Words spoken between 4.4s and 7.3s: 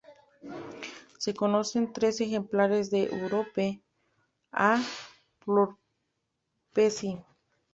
a Prophecy".